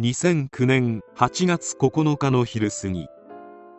[0.00, 3.06] 2009年8月9日の昼過ぎ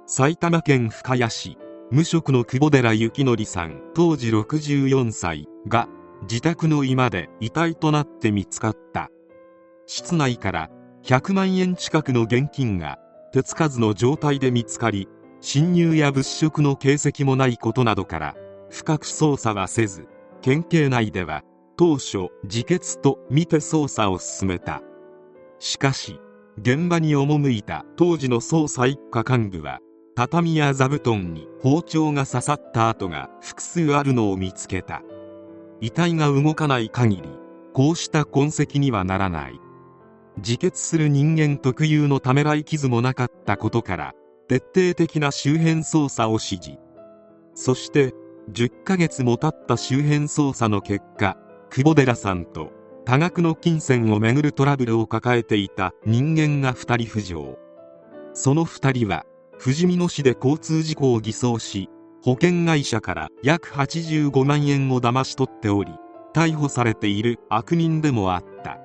[0.06, 1.58] 埼玉県深谷市
[1.90, 5.88] 無職の久保寺幸則さん当時64歳が
[6.30, 9.10] 自宅の居間で遺体となって見つかった。
[9.88, 10.70] 室内から
[11.04, 13.00] 100万円近くの現金が
[13.34, 15.10] 手つかずの状態で見つかり
[15.40, 18.36] 侵入や物色の形跡もないことなどから
[18.70, 20.08] 深く捜査はせず
[20.44, 21.42] 県警内では
[21.78, 24.84] 当初自決と見て捜査を進めた。
[25.62, 26.20] しかし
[26.58, 29.80] 現場に赴いた当時の捜査一課幹部は
[30.16, 35.04] 畳や座布団に包丁が刺さった跡が複数あるのを見つけた。
[35.80, 37.24] 遺体が動かない限り
[37.74, 39.60] こうした痕跡にはならない。
[40.38, 44.16] 自決する人間特有のためらい傷もなかったことから
[44.48, 46.72] 徹底的な周辺捜査を指示。
[47.54, 48.16] そして
[48.52, 51.38] 10ヶ月も経った周辺捜査の結果
[51.70, 57.58] 久保寺さんと多額の金銭をめぐるトラブルを抱えていた人間が2人浮上。
[58.34, 59.26] その2人は
[59.62, 61.90] 富士見野市で交通事故を偽装し
[62.24, 65.92] 保険会社から約85万円を騙し取っており
[66.34, 68.78] 逮捕されている悪人でもあった。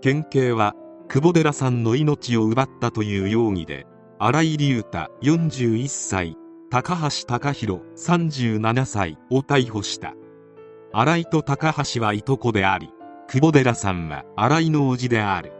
[0.00, 0.74] 県警は
[1.08, 3.86] 久保寺さんの命を奪ったという容疑で
[4.18, 6.36] 新井隆太41歳
[6.70, 10.14] 高橋隆弘37歳を逮捕した。
[10.92, 12.90] 新井と高橋はいとこであり
[13.28, 15.52] 久保寺さんは新井の叔父である。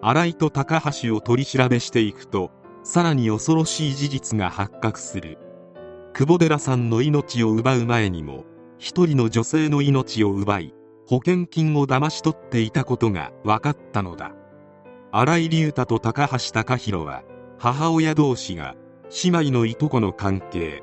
[0.00, 2.50] 新井と高橋を取り調べしていくと
[2.84, 5.38] さらに恐ろしい事実が発覚する。
[6.14, 8.44] 久保寺さんの命を奪う前にも
[8.78, 10.74] 一人の女性の命を奪い
[11.06, 14.32] 保険金を騙し取っていたことが分かったのだ。
[15.12, 17.24] 新井隆太と高橋隆弘は
[17.58, 18.74] 母親同士が
[19.22, 20.82] 姉妹のいとこの関係。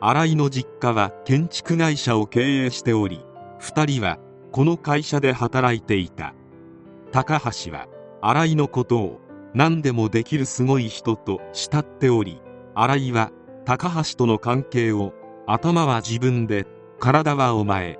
[0.00, 3.20] 新井の実家は建築会社を経営しており
[3.60, 4.18] 2人は
[4.50, 6.34] この会社で働いていた。
[7.12, 7.86] 高橋は
[8.20, 9.20] 新井のことを
[9.54, 12.40] 何でもできるすごい人と慕っており
[12.74, 13.32] 新井は
[13.64, 15.14] 高橋との関係を
[15.46, 16.66] 頭は自分で
[16.98, 17.98] 体はお前。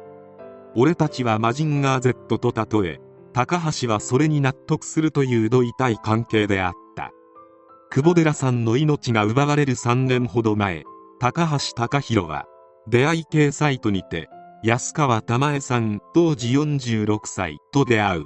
[0.74, 3.00] 俺たちはマジンガー Z と例え
[3.32, 7.12] 高橋はそれに納得するというど痛い関係であった。
[7.90, 10.84] 久保寺さんの命が奪われる3年ほど前
[11.18, 12.44] 高橋隆弘は
[12.86, 14.28] 出会い系サイトにて
[14.64, 18.24] 安川玉江さん当時46歳と出会う。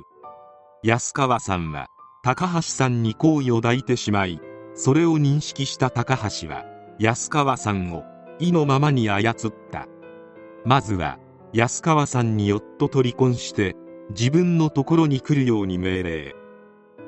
[0.83, 1.89] 安川さんは
[2.25, 4.41] 高橋さんに好意を抱いてしまい
[4.75, 6.65] それを認識した高橋は
[6.99, 8.05] 安川さんを
[8.39, 9.35] 意のままに操っ
[9.71, 9.87] た。
[10.65, 11.19] まずは
[11.53, 13.77] 安川さんに夫と離婚して
[14.09, 16.35] 自分のところに来るように命令。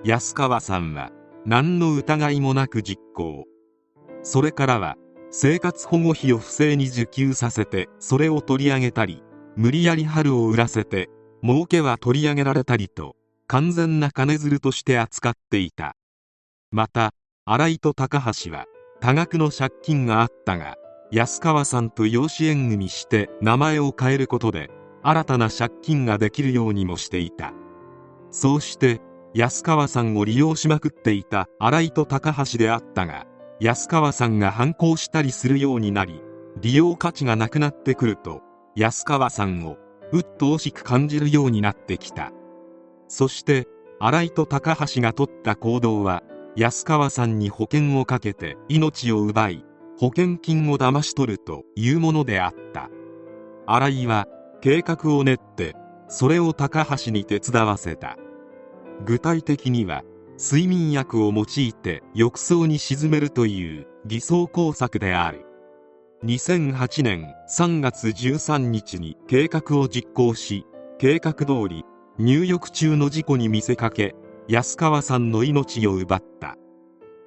[0.05, 1.11] 安川さんは
[1.47, 3.47] 何の疑いもなく実行。
[4.23, 4.97] それからは
[5.37, 9.25] 生活保護費を不正に受給させてそれを取り上げたり
[9.57, 11.11] 無理やり春を売らせて
[11.43, 13.17] 儲けは取り上げられたりと
[13.49, 15.97] 完全な金づるとして扱っていた。
[16.71, 17.15] また
[17.45, 18.67] 新井と高橋は
[19.01, 20.77] 多額の借金があったが
[21.11, 24.71] 安川さんと養子縁組して名前を変えることで
[25.03, 27.53] 新たな借金ができるようにもしていた。
[28.31, 29.01] そうして
[29.35, 33.27] 安川さんを利用しまくっていた新井と高橋であったが
[33.61, 36.21] 安川さんが反抗したりするようになり
[36.61, 38.43] 利用価値がなくなってくると
[38.75, 39.77] 安川さんを
[40.13, 42.33] 鬱陶しく感じるようになってきた。
[43.09, 43.67] そして
[44.01, 46.23] 新井と高橋が取った行動は
[46.57, 49.65] 安川さんに保険をかけて命を奪い
[49.99, 52.91] 保険金を騙し取るというものであった。
[53.67, 54.27] 新井は
[54.61, 55.75] 計画を練って
[56.09, 58.17] それを高橋に手伝わせた。
[59.05, 60.03] 具体的には
[60.37, 65.47] 睡眠薬を用いて浴槽に沈めるという偽装工作である。
[66.25, 70.67] 2008年3月13日に計画を実行し
[70.99, 71.85] 計画通り
[72.19, 74.15] 入浴中の事故に見せかけ
[74.49, 76.57] 安川さんの命を奪った。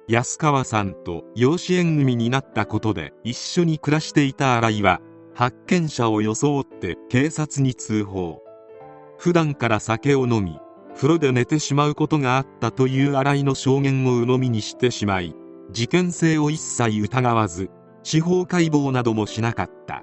[0.08, 5.00] 安川さんと養子縁組になったことで一緒に暮らしていた新井は
[5.34, 8.42] 発見者を装って警察に通報。
[9.18, 10.58] 普段から酒を飲み
[10.98, 15.36] 風呂で寝てしまうことがあったという新井の証言を鵜呑みにしてしまい
[15.70, 17.70] 事件性を一切疑わず
[18.02, 20.02] 司法解剖などもしなかった。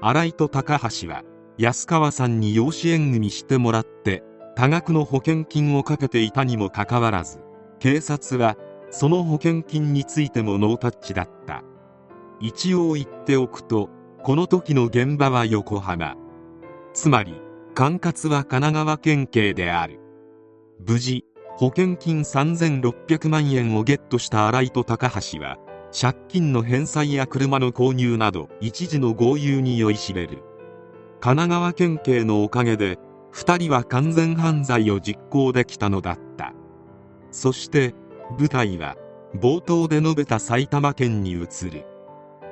[0.00, 1.22] 新井と高橋は
[1.56, 4.24] 安川さんに養子縁組してもらって
[4.56, 7.38] 多額の保険金をかけていたにもかかわらず
[7.78, 8.56] 警察は
[8.90, 11.62] その保険金についてもノータッチだった。
[12.40, 13.88] 一応言っておくと
[14.24, 16.16] この時の現場は横浜。
[16.92, 17.40] つまり
[17.76, 20.00] 管轄は神奈川県警である。
[20.86, 21.24] 無事
[21.56, 25.58] 保険金3600万円をゲットした新井と高橋は
[25.98, 30.42] 借金の返済や車の購入など一時の豪遊に酔いしれる。
[31.20, 32.98] 神奈川県警のおかげで
[33.32, 36.52] 2人は完全犯罪を実行できたのだった。
[37.32, 37.94] そして
[38.38, 38.96] 舞台は
[39.34, 41.84] 冒頭で述べた埼玉県に移る。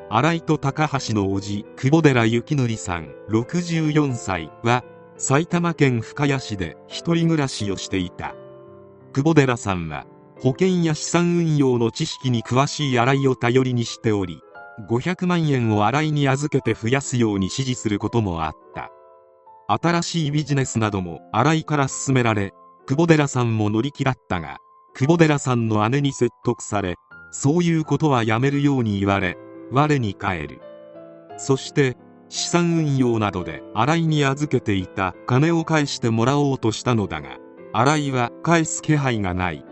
[0.09, 4.85] 新井と高橋の叔父久保寺幸則さん64歳は
[5.19, 8.35] 埼玉県深谷市で一人暮らしをしていた。
[9.15, 10.05] 久保寺さんは
[10.39, 14.43] 保険や資産運用の知識に詳しい新井を頼りにしており
[14.91, 18.91] 500万円を新井に預けて増やすように指示することもあった。
[19.69, 22.53] 新しいビジネスなども新井から勧められ
[22.87, 24.59] 久保寺さんも乗り気だったが
[24.95, 26.97] 久保寺さんの姉に説得され
[27.33, 29.39] そういうことはやめるように言われ
[29.73, 30.61] 我に返る。
[31.39, 31.97] そして
[32.29, 37.39] 資産運用などで新井に預けていた金を返してもらおうとしたのだが
[37.73, 39.65] 新井は返す気配がない。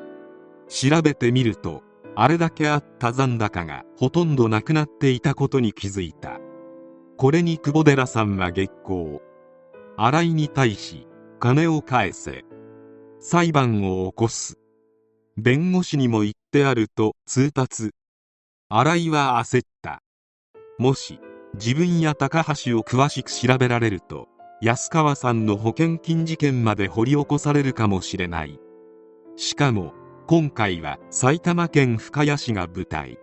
[0.69, 1.83] 調べてみると
[2.17, 6.39] あれだけあった残高がほとんどなくなっていたことに気づいた。
[7.17, 9.21] これに久保寺さんは激高。
[9.97, 11.07] 新井に対し
[11.41, 12.45] 金を返せ。
[13.19, 14.59] 裁判を起こす。
[15.37, 17.91] 弁護士にも言ってあると通達。
[18.69, 20.03] 新井は焦った。
[20.79, 21.19] もし
[21.55, 24.29] 自分や高橋を詳しく調べられると
[24.61, 28.59] 安川さんの保険金事件まで掘り起こされるかもしれない。
[29.37, 29.93] しかも
[30.27, 33.19] 今回は埼玉県深谷市が舞台。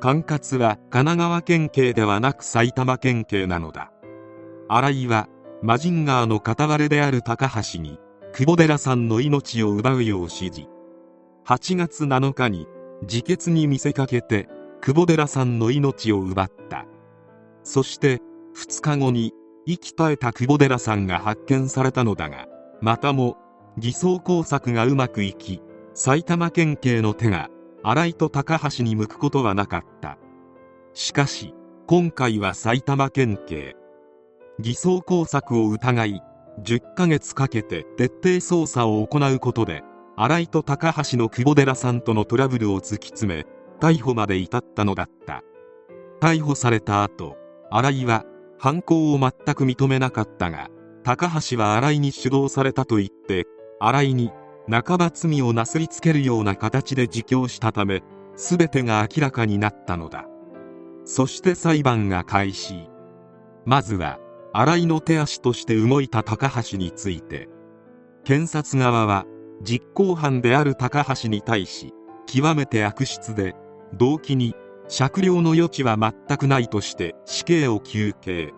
[0.00, 3.92] 管轄は神奈川県警ではなく埼玉県警なのだ。
[4.68, 5.28] 新井は
[5.62, 7.98] マジンガーの片割れである高橋に
[8.32, 10.62] 久保寺さんの命を奪うよう指示。
[11.46, 12.66] 8月7日に
[13.02, 14.48] 自決に見せかけて
[14.80, 16.86] 久保寺さんの命を奪った。
[17.62, 18.20] そして
[18.56, 19.32] 2日後に
[19.66, 22.46] 息絶えた久保寺さんが発見されたのだが
[22.80, 23.36] またも
[23.78, 25.62] 偽装工作がうまくいき
[25.94, 27.48] 埼玉県警の手が
[27.82, 30.18] 新井と高橋に向くことはなかった。
[30.92, 31.54] しかし
[31.86, 33.76] 今回は埼玉県警
[34.58, 36.22] 偽装工作を疑い
[36.62, 38.28] 10ヶ月かけて徹底
[38.62, 39.82] 捜査を行うことで
[40.16, 43.46] 新井と高橋の久保寺さんとのトラブルを突き詰め
[43.80, 45.42] 逮捕まで至ったのだった。
[46.20, 47.36] 逮捕された後
[47.70, 48.24] 新井は
[48.58, 50.68] 犯行を全く認めなかったが
[51.02, 53.46] 高橋は新井に主導されたと言って
[53.80, 54.32] 新井に
[54.70, 58.02] 半ば罪をなすりつけるような形で自供したため
[58.36, 60.26] 全てが明らかになったのだ。
[61.04, 62.88] そして裁判が開始。
[63.64, 64.18] まずは
[64.52, 67.48] 新井の手足として動いた高橋について。
[68.24, 69.26] 検察側は
[69.62, 71.92] 実行犯である高橋に対し
[72.26, 73.54] 極めて悪質で
[73.94, 74.54] 動機に
[74.92, 78.52] 酌量の余地は全くないとして死刑を求刑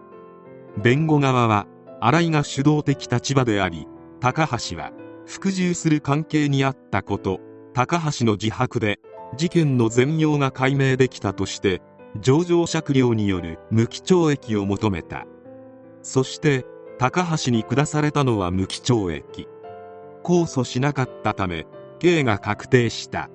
[0.83, 1.67] 弁護側は
[2.01, 3.87] 新井が主導的立場であり
[4.19, 4.93] 高橋は
[5.27, 7.39] 服従する関係にあったこと
[7.75, 8.99] 高橋の自白で
[9.37, 11.83] 事件の全容が解明できたとして
[12.19, 15.27] 情状酌量による無期懲役を求めた
[16.03, 16.65] そして
[16.99, 19.49] 高橋に下されたのは無期懲役
[20.25, 21.67] 控訴しなかったため
[21.99, 23.29] 刑が確定した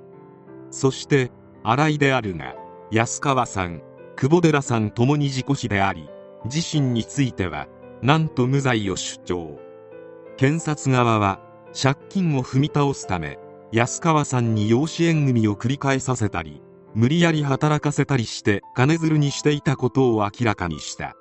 [0.71, 1.31] そして
[1.61, 2.55] 新井であるが
[2.89, 3.81] 安川さん
[4.15, 6.09] 久保寺さんともに事故死であり
[6.45, 7.67] 自身については
[8.01, 9.59] なんと無罪を主張。
[10.37, 11.41] 検察側は
[11.79, 13.39] 借金を踏み倒すため
[13.73, 16.61] 安川さんに養子縁組を繰り返させたり
[16.93, 21.15] 無理やり働かせたりして金づるにしていたことを明らかにした。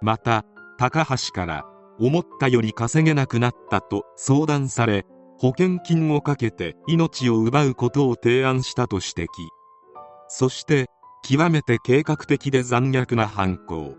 [0.00, 0.44] また
[0.78, 1.66] 高橋から
[1.98, 5.04] 思ったより稼げなくなったと相談され
[5.38, 9.28] 保険金をかけて命を奪うことを提案したと指摘。
[10.28, 10.86] そして
[11.22, 13.96] 極めて計画的で残虐な犯行。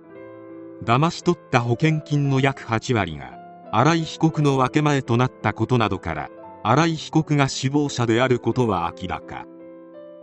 [0.83, 3.33] 騙し取った保険金の約8割が
[3.71, 6.29] 新井被告の分け前となったことなどから
[6.63, 9.45] 新井被告が首謀者であることは明らか。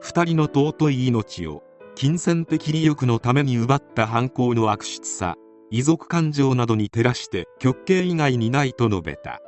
[0.02, 1.62] 2人の尊い命を
[1.94, 5.36] 金銭的利欲のために奪った犯行の悪質さ
[5.70, 9.40] 遺族感情などに照らして極刑以外にないと述べた。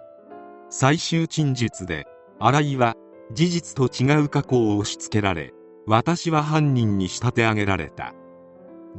[0.70, 2.06] 最終陳述で
[2.38, 2.94] 新井は
[3.32, 5.52] 事実と違う過去を押し付けられ
[5.88, 8.12] 私は犯人に仕立て上げられた。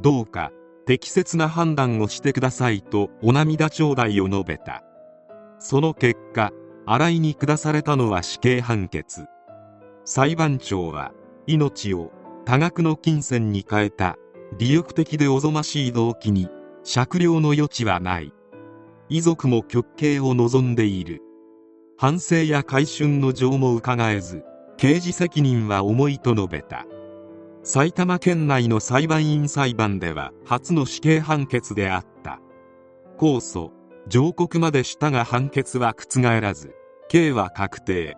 [0.01, 0.51] どうか
[0.85, 4.83] 適切な判断をしてくださいとお涙頂戴を述べた。
[5.59, 6.51] その結果
[6.85, 9.25] 新井に下されたのは死刑判決。
[10.05, 11.11] 裁判長は
[11.45, 12.13] 命を
[12.45, 14.15] 多額の金銭に変えた
[14.57, 16.47] 利欲的でおぞましい動機に
[16.83, 18.31] 酌量の余地はない。
[19.09, 21.21] 遺族も極刑を望んでいる。
[21.97, 24.43] 反省や改春の情も伺えず
[24.77, 26.85] 刑事責任は重いと述べた。
[27.63, 32.39] 埼玉県内の裁判員裁判では初の死刑判決であった。
[33.17, 33.71] 控訴。
[34.07, 36.75] 上告までしたが判決は覆らず。
[37.09, 38.15] 刑は確定。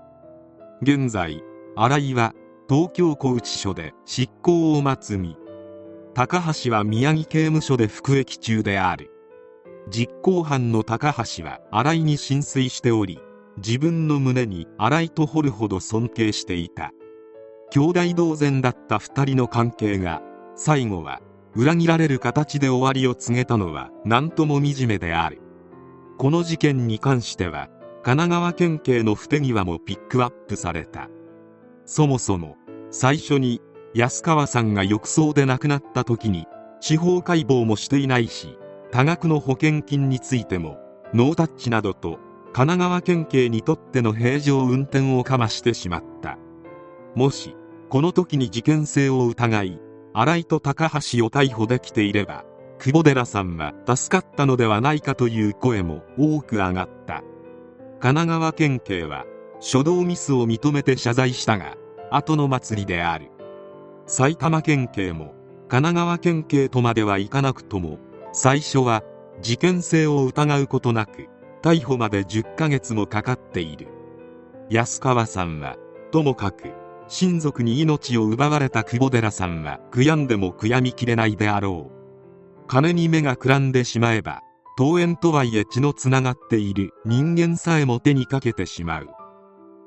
[0.82, 1.42] 現在
[1.76, 2.34] 新井は
[2.70, 5.38] 東京拘置所で執行を待つ身。
[6.14, 9.12] 高橋は宮城刑務所で服役中である。
[9.90, 13.20] 実行犯の高橋は新井に浸水しており
[13.66, 16.92] 自分の胸に新井と掘るほど尊敬していた。
[17.72, 20.22] 兄弟同然だった2人の関係が
[20.56, 21.22] 最後は
[21.56, 25.42] 裏切られる形で終わりを告げたのは何とも惨めである。
[26.18, 27.70] この事件に関しては
[28.02, 31.10] 神奈川県警の不手際もピックアップされた。
[31.86, 32.56] そもそも
[32.92, 33.62] 最初に
[33.94, 36.46] 安川さんが浴槽で亡くなった時に
[36.80, 38.58] 司法解剖もしていないし
[38.92, 40.78] 多額の保険金についても
[41.14, 42.20] ノータッチなどと
[42.52, 46.38] 神奈川県警にとっての平常運転をかましてしまった。
[47.16, 47.56] もし
[47.90, 49.80] この時に事件性を疑い
[50.14, 52.46] 新井と高橋を逮捕できていれば
[52.80, 57.24] 久保寺さんは助かったのではないかという声も多く上がった。
[58.00, 59.26] 神奈川県警は
[59.60, 61.76] 初動ミスを認めて謝罪したが
[62.12, 63.30] 後の祭りである。
[64.08, 65.36] 埼玉県警も
[65.68, 68.00] 神奈川県警とまではいかなくとも
[68.32, 69.04] 最初は
[69.42, 71.29] 事件性を疑うことなく
[71.62, 73.88] 逮捕まで10ヶ月もかかっている。
[74.70, 75.78] 安川さんは
[76.12, 76.72] ともかく
[77.08, 82.68] 親族に命を奪われた久保寺さんは悔やんでも悔やみきれないであろう。
[82.68, 84.42] 金に目がくらんでしまえば
[84.78, 89.08] 桃園とはいえ血のつながっている人間さえも手にかけてしまう。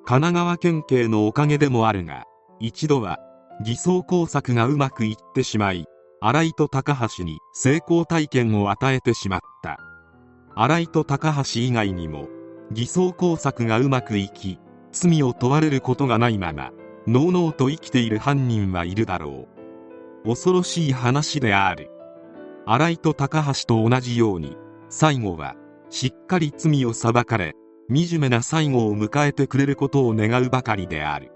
[0.04, 2.24] 神奈川県警のおかげでもあるが
[2.58, 3.18] 一度は
[3.64, 5.84] 偽装工作がうまくいってしまい
[6.20, 9.78] 新井と高橋に成功体験を与えてしまった。
[10.54, 12.28] 新井と高橋以外にも
[12.70, 14.58] 偽装工作がうまくいき
[14.92, 16.70] 罪を問われることがないまま
[17.06, 19.48] のうのうと生きている犯人はいるだろ
[20.24, 20.28] う。
[20.28, 21.90] 恐ろしい話である。
[22.64, 24.56] 新井と高橋と同じように
[24.88, 25.56] 最後は
[25.90, 27.56] しっかり罪を裁かれ
[27.88, 31.32] 惨めな最後を迎えてくれることを願うばかりである。